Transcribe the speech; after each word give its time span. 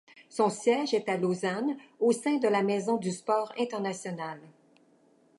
Son 0.29 0.49
siège 0.49 0.95
est 0.95 1.07
à 1.09 1.17
Lausanne, 1.17 1.77
au 1.99 2.11
sein 2.11 2.37
de 2.39 2.47
la 2.47 2.63
Maison 2.63 2.97
du 2.97 3.11
sport 3.11 3.53
international. 3.59 4.41